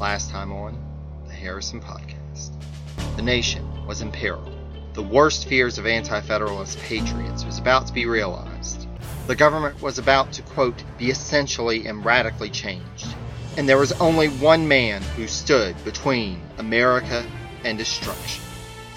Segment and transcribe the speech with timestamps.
[0.00, 0.78] Last time on
[1.26, 2.52] the Harrison Podcast.
[3.16, 4.50] The nation was in peril.
[4.94, 8.88] The worst fears of anti federalist patriots was about to be realized.
[9.26, 13.14] The government was about to, quote, be essentially and radically changed.
[13.58, 17.22] And there was only one man who stood between America
[17.64, 18.42] and destruction.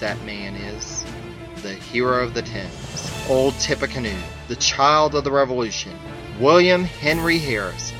[0.00, 1.04] That man is
[1.60, 5.92] the hero of the Thames, old Tippecanoe, the child of the Revolution,
[6.40, 7.98] William Henry Harrison.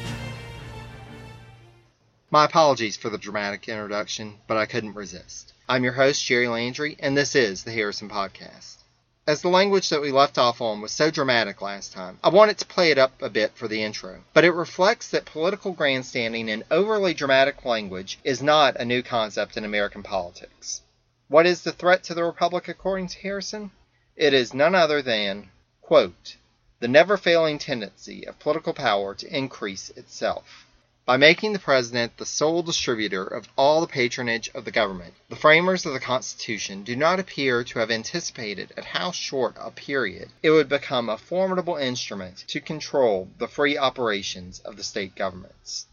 [2.35, 5.52] My apologies for the dramatic introduction, but I couldn't resist.
[5.69, 8.79] I'm your host, Jerry Landry, and this is the Harrison Podcast.
[9.24, 12.59] As the language that we left off on was so dramatic last time, I wanted
[12.59, 14.24] to play it up a bit for the intro.
[14.33, 19.57] But it reflects that political grandstanding and overly dramatic language is not a new concept
[19.57, 20.82] in American politics.
[21.29, 23.71] What is the threat to the Republic according to Harrison?
[24.16, 25.51] It is none other than,
[25.82, 26.35] quote,
[26.80, 30.63] the never failing tendency of political power to increase itself.
[31.07, 35.37] By making the President the sole distributor of all the patronage of the government, the
[35.37, 40.30] framers of the Constitution do not appear to have anticipated at how short a period
[40.43, 45.85] it would become a formidable instrument to control the free operations of the state governments.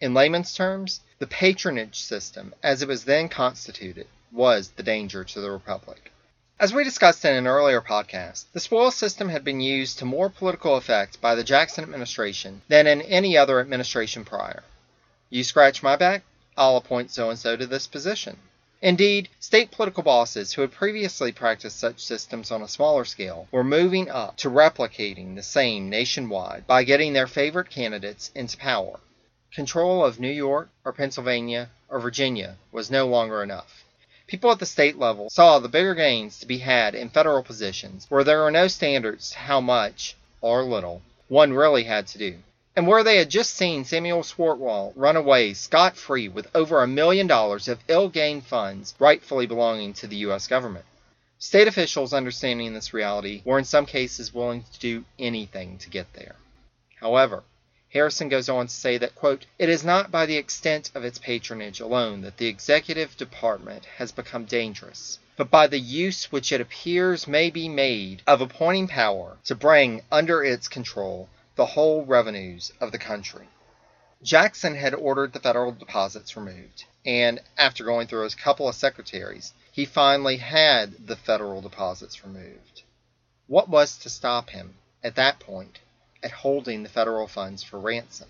[0.00, 5.40] In layman's terms, the patronage system, as it was then constituted, was the danger to
[5.42, 6.10] the Republic.
[6.58, 10.30] As we discussed in an earlier podcast, the spoils system had been used to more
[10.30, 14.64] political effect by the Jackson administration than in any other administration prior.
[15.28, 16.22] You scratch my back,
[16.56, 18.38] I'll appoint so and so to this position.
[18.80, 23.62] Indeed, state political bosses who had previously practiced such systems on a smaller scale were
[23.62, 28.98] moving up to replicating the same nationwide by getting their favorite candidates into power.
[29.52, 33.84] Control of New York or Pennsylvania or Virginia was no longer enough.
[34.26, 38.06] People at the state level saw the bigger gains to be had in federal positions
[38.08, 42.38] where there were no standards to how much, or little, one really had to do,
[42.74, 46.88] and where they had just seen Samuel Swartwout run away scot free with over a
[46.88, 50.48] million dollars of ill gained funds rightfully belonging to the U.S.
[50.48, 50.86] government.
[51.38, 56.12] State officials understanding this reality were in some cases willing to do anything to get
[56.14, 56.34] there.
[56.96, 57.44] However,
[57.90, 61.18] Harrison goes on to say that, quote, it is not by the extent of its
[61.18, 66.60] patronage alone that the executive department has become dangerous, but by the use which it
[66.60, 72.72] appears may be made of appointing power to bring under its control the whole revenues
[72.80, 73.48] of the country.
[74.22, 79.52] Jackson had ordered the federal deposits removed, and after going through a couple of secretaries,
[79.70, 82.82] he finally had the federal deposits removed.
[83.46, 85.78] What was to stop him at that point
[86.26, 88.28] at holding the federal funds for ransom.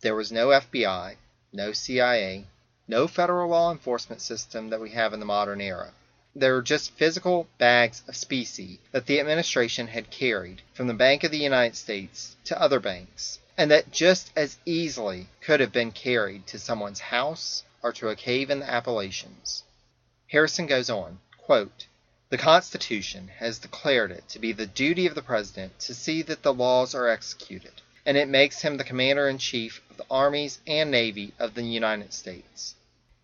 [0.00, 1.16] There was no FBI,
[1.52, 2.46] no CIA,
[2.88, 5.92] no federal law enforcement system that we have in the modern era.
[6.34, 11.22] There were just physical bags of specie that the administration had carried from the Bank
[11.22, 15.92] of the United States to other banks, and that just as easily could have been
[15.92, 19.62] carried to someone's house or to a cave in the Appalachians.
[20.28, 21.84] Harrison goes on, quote,
[22.30, 26.44] the Constitution has declared it to be the duty of the President to see that
[26.44, 30.60] the laws are executed, and it makes him the Commander in Chief of the armies
[30.64, 32.76] and navy of the United States.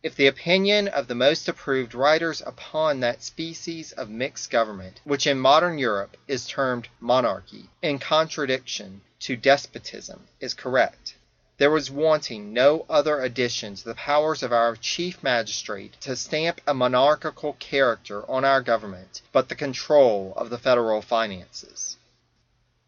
[0.02, 5.26] If the opinion of the most approved writers upon that species of mixed government, which
[5.26, 11.15] in modern Europe is termed monarchy, in contradiction to despotism, is correct,
[11.58, 16.60] there was wanting no other addition to the powers of our chief magistrate to stamp
[16.66, 21.96] a monarchical character on our government but the control of the federal finances.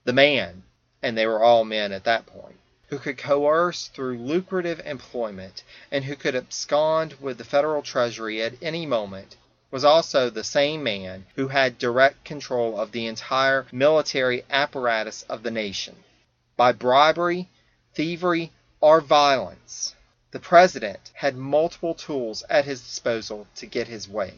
[0.04, 0.64] The man,
[1.02, 2.58] and they were all men at that point,
[2.88, 8.62] who could coerce through lucrative employment and who could abscond with the federal treasury at
[8.62, 9.36] any moment
[9.70, 15.42] was also the same man who had direct control of the entire military apparatus of
[15.42, 15.94] the nation.
[16.56, 17.48] By bribery,
[17.94, 19.94] thievery, or violence.
[20.30, 24.34] The President had multiple tools at his disposal to get his way.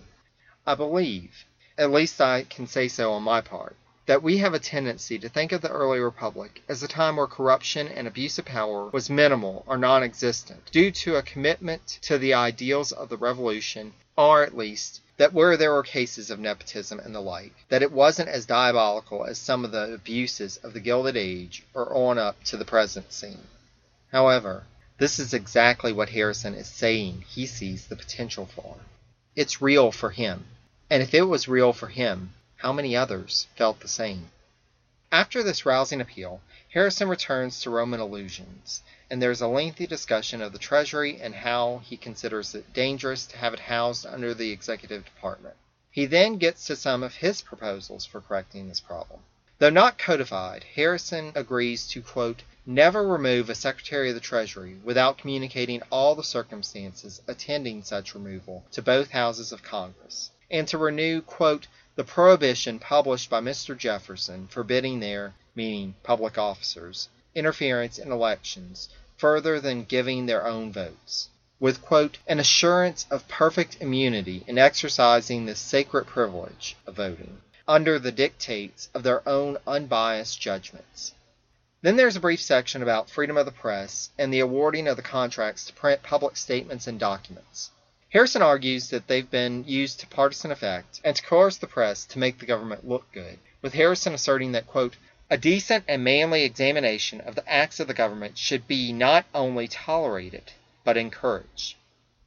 [0.67, 1.45] I believe,
[1.77, 5.29] at least I can say so on my part, that we have a tendency to
[5.29, 9.11] think of the early republic as a time where corruption and abuse of power was
[9.11, 14.43] minimal or non existent, due to a commitment to the ideals of the revolution, or
[14.43, 18.29] at least that where there were cases of nepotism and the like, that it wasn't
[18.29, 22.57] as diabolical as some of the abuses of the Gilded Age or on up to
[22.57, 23.47] the present scene.
[24.13, 24.65] However,
[24.99, 28.77] this is exactly what Harrison is saying he sees the potential for.
[29.37, 30.47] It's real for him,
[30.91, 34.31] and if it was real for him, how many others felt the same?
[35.13, 36.41] After this rousing appeal,
[36.73, 41.35] Harrison returns to Roman illusions, and there is a lengthy discussion of the Treasury and
[41.35, 45.57] how he considers it dangerous to have it housed under the executive department.
[45.91, 49.21] He then gets to some of his proposals for correcting this problem.
[49.59, 55.17] Though not codified, Harrison agrees to, quote, never remove a Secretary of the Treasury without
[55.17, 61.23] communicating all the circumstances attending such removal to both houses of Congress, and to renew,
[61.23, 61.67] quote,
[61.97, 63.77] the prohibition published by Mr.
[63.77, 71.29] Jefferson forbidding their, meaning public officers, interference in elections further than giving their own votes,
[71.59, 77.99] with, quote, an assurance of perfect immunity in exercising this sacred privilege of voting, under
[77.99, 81.13] the dictates of their own unbiased judgments.
[81.83, 85.03] Then there's a brief section about freedom of the press and the awarding of the
[85.03, 87.71] contracts to print public statements and documents.
[88.11, 92.19] Harrison argues that they've been used to partisan effect and to coerce the press to
[92.19, 94.97] make the government look good, with Harrison asserting that, quote,
[95.31, 99.67] a decent and manly examination of the acts of the government should be not only
[99.67, 100.53] tolerated,
[100.85, 101.77] but encouraged.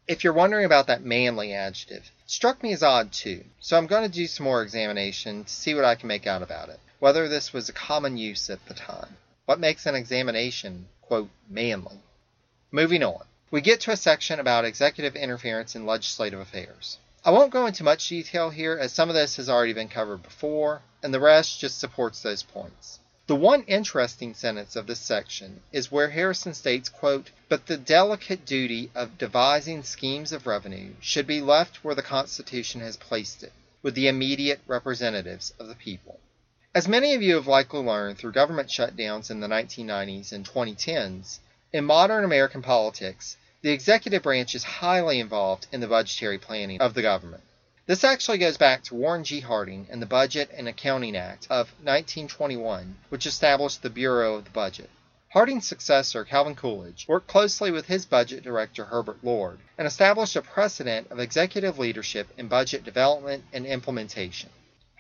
[0.08, 3.86] If you're wondering about that manly adjective, it struck me as odd too, so I'm
[3.86, 6.80] going to do some more examination to see what I can make out about it,
[6.98, 9.18] whether this was a common use at the time.
[9.46, 12.00] What makes an examination, quote, manly?
[12.72, 13.26] Moving on.
[13.52, 16.98] We get to a section about executive interference in legislative affairs.
[17.26, 20.24] I won't go into much detail here as some of this has already been covered
[20.24, 23.00] before, and the rest just supports those points.
[23.28, 28.46] The one interesting sentence of this section is where Harrison states, quote, But the delicate
[28.46, 33.52] duty of devising schemes of revenue should be left where the Constitution has placed it,
[33.82, 36.20] with the immediate representatives of the people.
[36.76, 41.38] As many of you have likely learned through government shutdowns in the 1990s and 2010s,
[41.72, 46.96] in modern American politics, the executive branch is highly involved in the budgetary planning of
[46.96, 47.44] the government.
[47.86, 49.42] This actually goes back to Warren G.
[49.42, 54.50] Harding and the Budget and Accounting Act of 1921, which established the Bureau of the
[54.50, 54.90] Budget.
[55.32, 60.42] Harding's successor, Calvin Coolidge, worked closely with his budget director, Herbert Lord, and established a
[60.42, 64.50] precedent of executive leadership in budget development and implementation.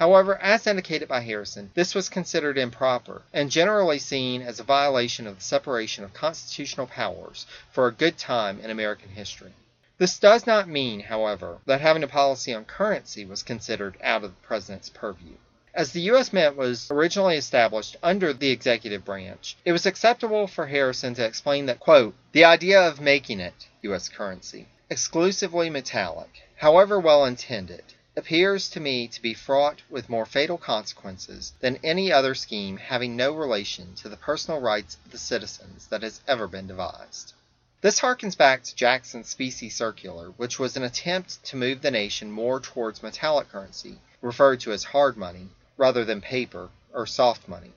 [0.04, 5.26] However, as indicated by Harrison, this was considered improper and generally seen as a violation
[5.26, 9.54] of the separation of constitutional powers for a good time in American history.
[10.00, 14.32] This does not mean, however, that having a policy on currency was considered out of
[14.32, 15.38] the president's purview.
[15.74, 16.34] As the U.S.
[16.34, 21.68] Mint was originally established under the executive branch, it was acceptable for Harrison to explain
[21.68, 24.10] that, quote, the idea of making it, U.S.
[24.10, 27.86] currency, exclusively metallic, however well intended,
[28.16, 33.16] appears to me to be fraught with more fatal consequences than any other scheme having
[33.16, 37.34] no relation to the personal rights of the citizens that has ever been devised.
[37.82, 42.32] This harkens back to Jackson's specie circular, which was an attempt to move the nation
[42.32, 47.74] more towards metallic currency, referred to as hard money, rather than paper or soft money.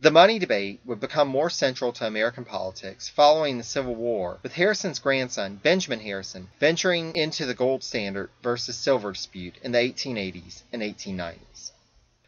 [0.00, 4.54] The money debate would become more central to American politics following the Civil War, with
[4.54, 10.62] Harrison's grandson, Benjamin Harrison, venturing into the gold standard versus silver dispute in the 1880s
[10.72, 11.70] and 1890s.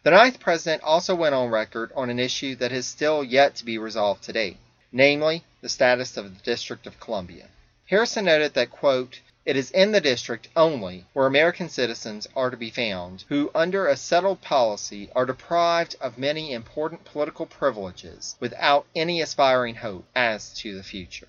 [0.04, 3.64] The ninth president also went on record on an issue that has still yet to
[3.64, 4.58] be resolved today,
[4.92, 7.48] namely the status of the District of Columbia.
[7.86, 12.56] Harrison noted that, quote, it is in the district only where American citizens are to
[12.56, 18.84] be found who, under a settled policy, are deprived of many important political privileges without
[18.96, 21.28] any aspiring hope as to the future.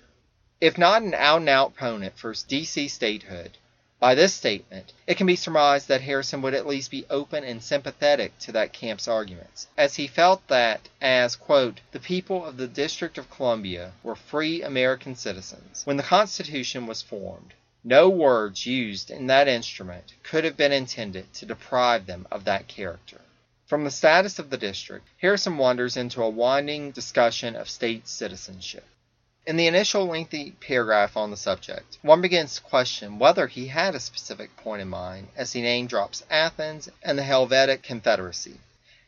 [0.60, 2.88] If not an out and out opponent for D.C.
[2.88, 3.56] statehood,
[4.00, 7.62] by this statement, it can be surmised that Harrison would at least be open and
[7.62, 12.68] sympathetic to that camp's arguments, as he felt that, as, quote, the people of the
[12.68, 17.54] District of Columbia were free American citizens when the Constitution was formed,
[17.84, 22.68] no words used in that instrument could have been intended to deprive them of that
[22.68, 23.20] character.
[23.66, 28.84] From the status of the district, Harrison wanders into a winding discussion of state citizenship.
[29.46, 33.94] In the initial lengthy paragraph on the subject, one begins to question whether he had
[33.94, 38.58] a specific point in mind as he name drops Athens and the Helvetic Confederacy.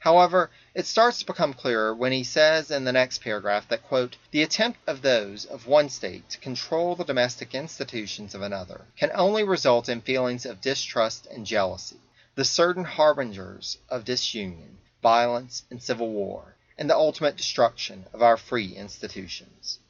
[0.01, 4.17] However, it starts to become clearer when he says in the next paragraph that, quote,
[4.31, 9.11] the attempt of those of one state to control the domestic institutions of another can
[9.15, 12.01] only result in feelings of distrust and jealousy,
[12.35, 18.39] the certain harbingers of disunion, violence, and civil war, and the ultimate destruction of our
[18.39, 19.81] free institutions.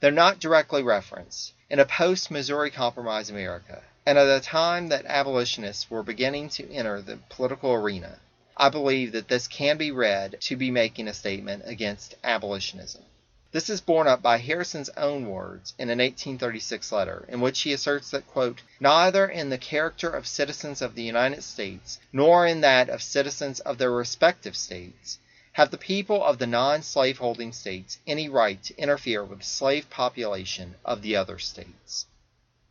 [0.00, 5.04] Though not directly referenced, in a post Missouri Compromise America, and at a time that
[5.04, 8.18] abolitionists were beginning to enter the political arena,
[8.60, 13.04] I believe that this can be read to be making a statement against abolitionism.
[13.52, 17.72] This is borne up by Harrison's own words in an 1836 letter, in which he
[17.72, 22.60] asserts that, quote, neither in the character of citizens of the United States, nor in
[22.62, 25.20] that of citizens of their respective states,
[25.52, 29.88] have the people of the non slaveholding states any right to interfere with the slave
[29.88, 32.06] population of the other states.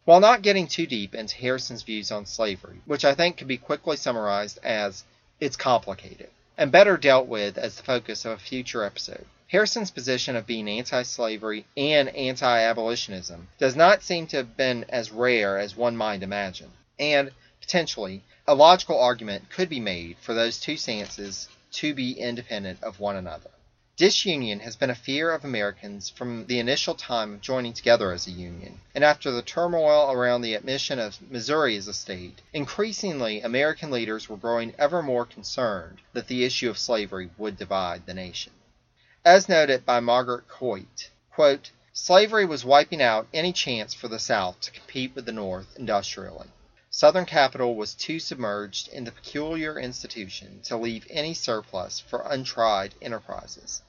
[0.04, 3.58] While not getting too deep into Harrison's views on slavery, which I think can be
[3.58, 5.06] quickly summarized as
[5.40, 9.26] it's complicated, and better dealt with as the focus of a future episode.
[9.48, 14.86] Harrison's position of being anti slavery and anti abolitionism does not seem to have been
[14.90, 20.34] as rare as one might imagine, and, potentially, a logical argument could be made for
[20.34, 23.50] those two stances to be independent of one another.
[23.98, 28.28] Disunion has been a fear of Americans from the initial time of joining together as
[28.28, 33.42] a union, and after the turmoil around the admission of Missouri as a state, increasingly
[33.42, 38.14] American leaders were growing ever more concerned that the issue of slavery would divide the
[38.14, 38.54] nation.
[39.26, 44.60] As noted by Margaret Coit, quote, slavery was wiping out any chance for the South
[44.62, 46.50] to compete with the North industrially.
[46.92, 52.94] Southern capital was too submerged in the peculiar institution to leave any surplus for untried
[53.02, 53.82] enterprises.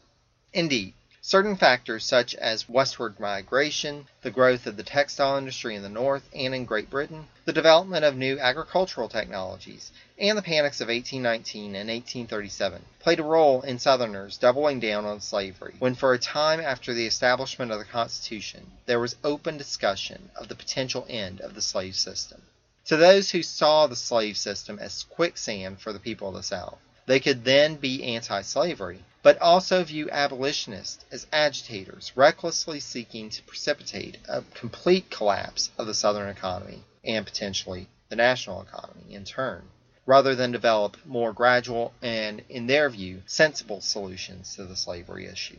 [0.54, 5.90] Indeed, certain factors such as westward migration, the growth of the textile industry in the
[5.90, 10.88] North and in Great Britain, the development of new agricultural technologies, and the panics of
[10.88, 16.18] 1819 and 1837 played a role in Southerners doubling down on slavery, when for a
[16.18, 21.42] time after the establishment of the Constitution there was open discussion of the potential end
[21.42, 22.40] of the slave system.
[22.86, 26.78] To those who saw the slave system as quicksand for the people of the South,
[27.04, 33.42] they could then be anti slavery, but also view abolitionists as agitators recklessly seeking to
[33.42, 39.62] precipitate a complete collapse of the Southern economy and potentially the national economy in turn,
[40.06, 45.58] rather than develop more gradual and, in their view, sensible solutions to the slavery issue.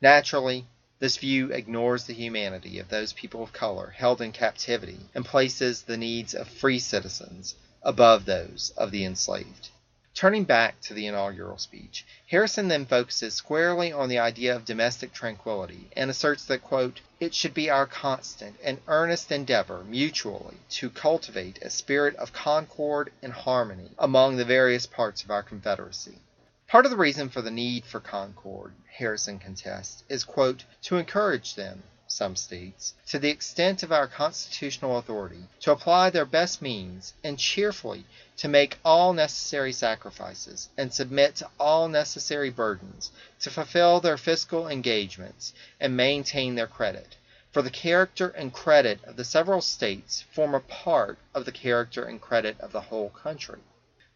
[0.00, 0.66] Naturally,
[0.98, 5.82] this view ignores the humanity of those people of color held in captivity and places
[5.82, 9.68] the needs of free citizens above those of the enslaved.
[10.16, 15.12] Turning back to the inaugural speech, Harrison then focuses squarely on the idea of domestic
[15.12, 20.88] tranquility and asserts that, quote, it should be our constant and earnest endeavor mutually to
[20.88, 26.18] cultivate a spirit of concord and harmony among the various parts of our Confederacy.
[26.66, 31.56] Part of the reason for the need for concord, Harrison contests, is, quote, to encourage
[31.56, 37.14] them some states, to the extent of our constitutional authority, to apply their best means,
[37.24, 38.04] and cheerfully
[38.36, 43.10] to make all necessary sacrifices, and submit to all necessary burdens,
[43.40, 47.16] to fulfill their fiscal engagements, and maintain their credit.
[47.50, 52.04] For the character and credit of the several states form a part of the character
[52.04, 53.60] and credit of the whole country.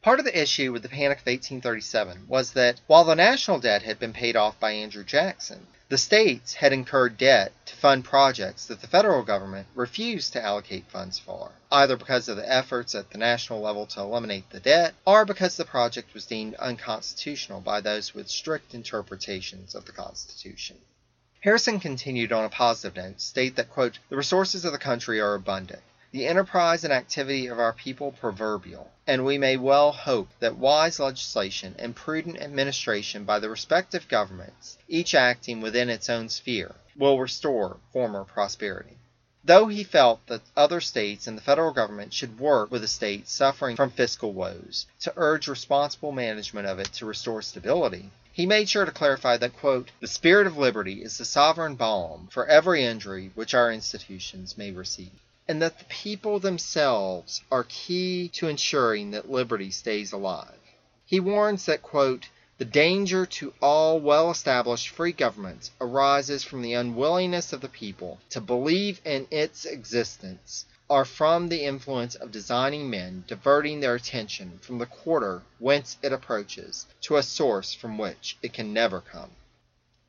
[0.02, 3.82] Part of the issue with the Panic of 1837 was that while the national debt
[3.82, 8.66] had been paid off by Andrew Jackson, the states had incurred debt to fund projects
[8.66, 13.10] that the federal government refused to allocate funds for, either because of the efforts at
[13.10, 17.80] the national level to eliminate the debt, or because the project was deemed unconstitutional by
[17.80, 20.76] those with strict interpretations of the Constitution.
[21.40, 25.20] Harrison continued on a positive note to state that, quote, the resources of the country
[25.20, 25.82] are abundant
[26.12, 30.98] the enterprise and activity of our people proverbial, and we may well hope that wise
[30.98, 37.20] legislation and prudent administration by the respective governments, each acting within its own sphere, will
[37.20, 38.98] restore former prosperity.
[39.44, 43.28] Though he felt that other states and the federal government should work with the state
[43.28, 48.68] suffering from fiscal woes to urge responsible management of it to restore stability, he made
[48.68, 52.84] sure to clarify that, quote, the spirit of liberty is the sovereign balm for every
[52.84, 55.12] injury which our institutions may receive
[55.50, 60.60] and that the people themselves are key to ensuring that liberty stays alive.
[61.04, 62.28] He warns that, quote,
[62.58, 68.20] the danger to all well established free governments arises from the unwillingness of the people
[68.28, 74.60] to believe in its existence or from the influence of designing men diverting their attention
[74.62, 79.32] from the quarter whence it approaches to a source from which it can never come.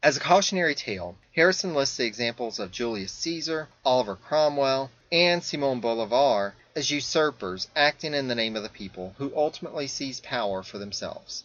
[0.04, 5.80] As a cautionary tale, Harrison lists the examples of Julius Caesar, Oliver Cromwell, and Simon
[5.80, 10.80] Bolivar as usurpers acting in the name of the people who ultimately seize power for
[10.80, 11.44] themselves.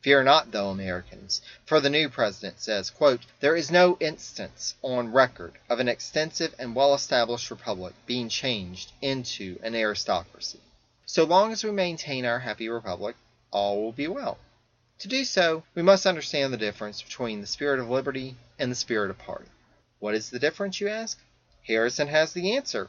[0.00, 5.12] Fear not, though, Americans, for the new president says, quote, There is no instance on
[5.12, 10.58] record of an extensive and well established republic being changed into an aristocracy.
[11.06, 13.14] So long as we maintain our happy republic,
[13.52, 14.38] all will be well.
[15.04, 18.74] To do so, we must understand the difference between the spirit of liberty and the
[18.74, 19.50] spirit of party.
[19.98, 21.20] What is the difference, you ask?
[21.66, 22.88] Harrison has the answer.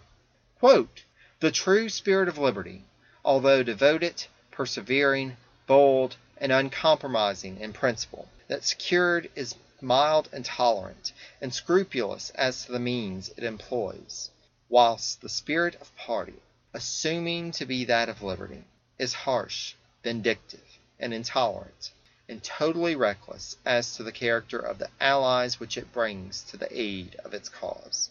[0.57, 1.03] Quote,
[1.41, 2.85] the true spirit of liberty,
[3.25, 5.35] although devoted, persevering,
[5.67, 12.71] bold, and uncompromising in principle, that secured is mild and tolerant, and scrupulous as to
[12.71, 14.31] the means it employs,
[14.69, 16.41] whilst the spirit of party,
[16.73, 18.63] assuming to be that of liberty,
[18.97, 21.91] is harsh, vindictive, and intolerant,
[22.27, 26.67] and totally reckless as to the character of the allies which it brings to the
[26.71, 28.09] aid of its cause.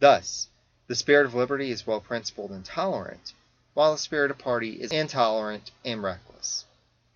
[0.00, 0.48] Thus,
[0.86, 3.32] the spirit of liberty is well principled and tolerant,
[3.74, 6.64] while the spirit of party is intolerant and reckless.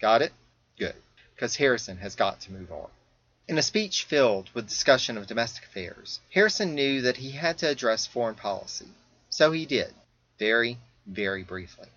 [0.00, 0.32] Got it?
[0.78, 0.94] Good,
[1.34, 2.90] because Harrison has got to move on.
[3.48, 7.68] In a speech filled with discussion of domestic affairs, Harrison knew that he had to
[7.68, 8.88] address foreign policy.
[9.30, 9.94] So he did,
[10.38, 11.88] very, very briefly.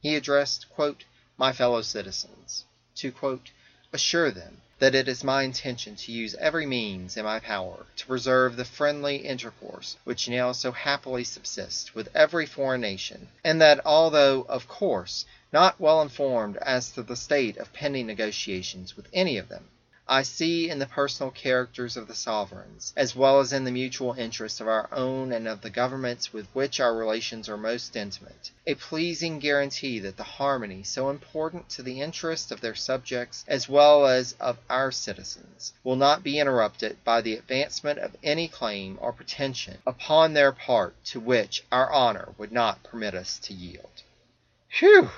[0.00, 1.04] He addressed, quote,
[1.36, 2.64] my fellow citizens,
[2.96, 3.50] to, quote,
[3.94, 8.06] assure them that it is my intention to use every means in my power to
[8.06, 13.80] preserve the friendly intercourse which now so happily subsists with every foreign nation, and that
[13.86, 19.38] although, of course, not well informed as to the state of pending negotiations with any
[19.38, 19.64] of them,
[20.06, 24.12] I see in the personal characters of the sovereigns, as well as in the mutual
[24.12, 28.50] interests of our own and of the governments with which our relations are most intimate,
[28.66, 33.66] a pleasing guarantee that the harmony so important to the interest of their subjects as
[33.66, 38.98] well as of our citizens will not be interrupted by the advancement of any claim
[39.00, 44.02] or pretension upon their part to which our honor would not permit us to yield.
[44.78, 45.08] Whew!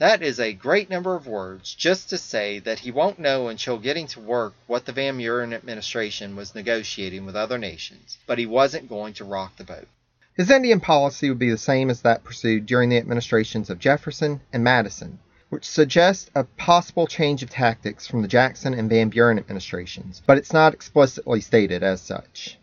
[0.00, 3.76] That is a great number of words just to say that he won't know until
[3.76, 8.46] getting to work what the Van Buren administration was negotiating with other nations, but he
[8.46, 9.86] wasn't going to rock the boat.
[10.34, 14.40] His Indian policy would be the same as that pursued during the administrations of Jefferson
[14.54, 15.18] and Madison,
[15.50, 20.38] which suggests a possible change of tactics from the Jackson and Van Buren administrations, but
[20.38, 22.58] it's not explicitly stated as such.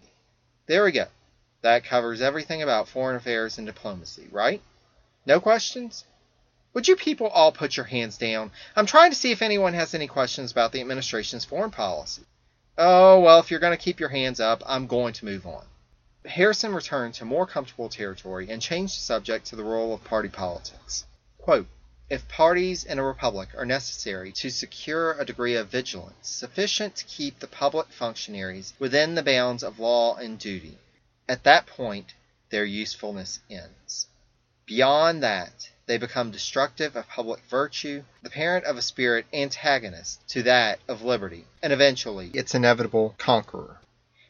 [0.66, 1.06] There we go.
[1.62, 4.64] That covers everything about foreign affairs and diplomacy, right?
[5.28, 6.04] No questions?
[6.74, 8.52] Would you people all put your hands down?
[8.76, 12.24] I'm trying to see if anyone has any questions about the administration's foreign policy.
[12.78, 15.66] Oh, well, if you're going to keep your hands up, I'm going to move on.
[16.26, 20.30] Harrison returned to more comfortable territory and changed the subject to the role of party
[20.30, 21.06] politics.
[21.40, 21.68] Quote,
[22.10, 27.06] if parties in a republic are necessary to secure a degree of vigilance sufficient to
[27.06, 30.78] keep the public functionaries within the bounds of law and duty,
[31.28, 32.14] at that point
[32.50, 34.08] their usefulness ends.
[34.66, 40.44] Beyond that, they become destructive of public virtue, the parent of a spirit antagonist to
[40.44, 43.78] that of liberty, and eventually its inevitable conqueror.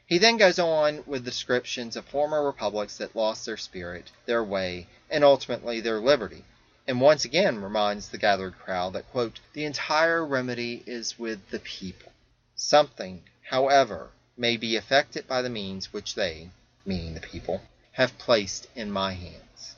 [0.05, 4.87] He then goes on with descriptions of former republics that lost their spirit, their way,
[5.09, 6.45] and ultimately their liberty,
[6.87, 11.59] and once again reminds the gathered crowd that, quote, the entire remedy is with the
[11.59, 12.11] people.
[12.55, 16.51] Something, however, may be effected by the means which they,
[16.85, 19.75] meaning the people, have placed in my hands.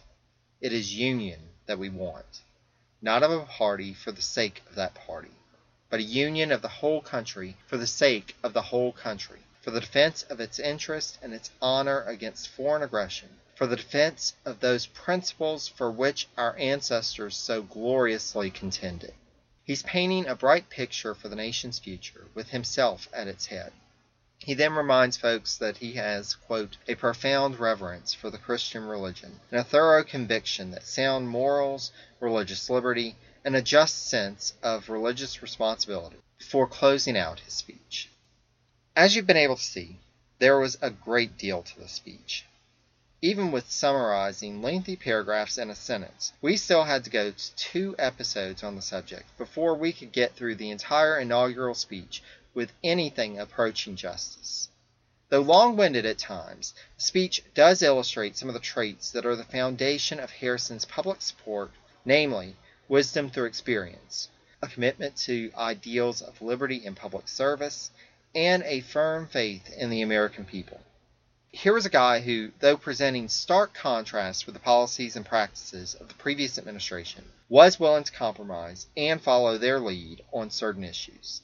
[0.60, 2.42] It is union that we want,
[3.00, 5.30] not of a party for the sake of that party,
[5.92, 9.70] but a union of the whole country for the sake of the whole country, for
[9.70, 14.60] the defense of its interest and its honor against foreign aggression, for the defense of
[14.60, 19.14] those principles for which our ancestors so gloriously contended.
[19.64, 23.72] He's painting a bright picture for the nation's future, with himself at its head.
[24.42, 29.42] He then reminds folks that he has, quote, a profound reverence for the Christian religion
[29.52, 35.42] and a thorough conviction that sound morals, religious liberty, and a just sense of religious
[35.42, 38.10] responsibility before closing out his speech.
[38.96, 40.00] As you've been able to see,
[40.40, 42.46] there was a great deal to the speech.
[43.22, 47.94] Even with summarizing lengthy paragraphs in a sentence, we still had to go to two
[48.00, 52.24] episodes on the subject before we could get through the entire inaugural speech
[52.54, 54.70] with anything approaching justice.
[55.30, 59.36] Though long winded at times, the speech does illustrate some of the traits that are
[59.36, 61.72] the foundation of Harrison's public support,
[62.04, 62.56] namely,
[62.88, 64.30] wisdom through experience,
[64.62, 67.92] a commitment to ideals of liberty and public service,
[68.34, 70.82] and a firm faith in the American people.
[71.52, 76.08] Here was a guy who, though presenting stark contrast with the policies and practices of
[76.08, 81.42] the previous administration, was willing to compromise and follow their lead on certain issues.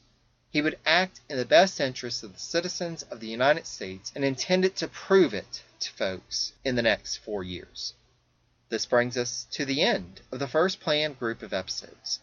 [0.56, 4.24] He would act in the best interests of the citizens of the United States and
[4.24, 7.94] intended to prove it to folks in the next four years.
[8.70, 12.22] This brings us to the end of the first planned group of episodes.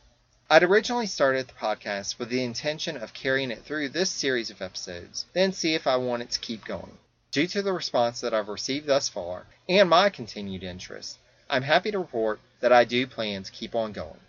[0.48, 4.62] I'd originally started the podcast with the intention of carrying it through this series of
[4.62, 6.96] episodes, then see if I wanted to keep going.
[7.32, 11.18] Due to the response that I've received thus far, and my continued interest,
[11.50, 14.20] I'm happy to report that I do plan to keep on going.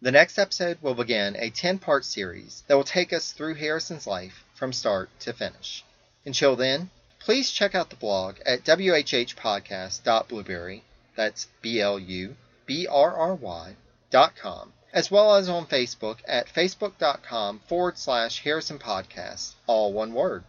[0.00, 4.06] The next episode will begin a 10 part series that will take us through Harrison's
[4.06, 5.84] life from start to finish.
[6.24, 10.84] Until then, please check out the blog at whhpodcast.blubrry,
[11.16, 13.74] that's B L U B R R Y,
[14.08, 20.14] dot com, as well as on Facebook at facebook.com forward slash Harrison Podcast, all one
[20.14, 20.44] word.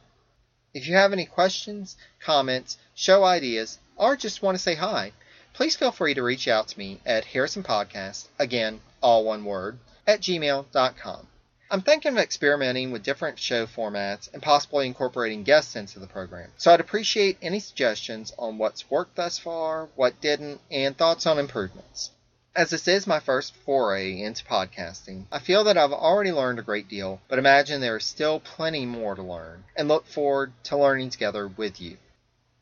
[0.75, 5.11] If you have any questions, comments, show ideas, or just want to say hi,
[5.53, 9.79] please feel free to reach out to me at Harrison Podcast, again, all one word,
[10.05, 11.27] at gmail.com.
[11.71, 16.51] I'm thinking of experimenting with different show formats and possibly incorporating guests into the program,
[16.57, 21.37] so I'd appreciate any suggestions on what's worked thus far, what didn't, and thoughts on
[21.37, 22.09] improvements.
[22.55, 26.63] As this is my first foray into podcasting, I feel that I've already learned a
[26.63, 30.77] great deal, but imagine there is still plenty more to learn, and look forward to
[30.77, 31.97] learning together with you.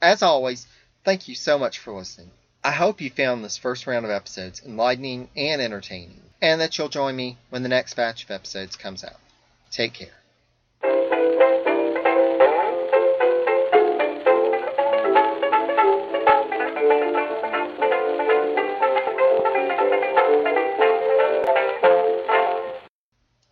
[0.01, 0.67] As always,
[1.05, 2.31] thank you so much for listening.
[2.61, 6.89] I hope you found this first round of episodes enlightening and entertaining, and that you'll
[6.89, 9.19] join me when the next batch of episodes comes out.
[9.71, 10.26] Take care.